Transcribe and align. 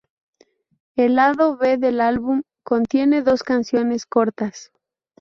El 0.95 1.13
lado 1.13 1.57
B 1.57 1.77
del 1.77 2.01
álbum 2.01 2.41
contiene 2.63 3.21
dos 3.21 3.43
canciones 3.43 4.07
cortas. 4.07 4.71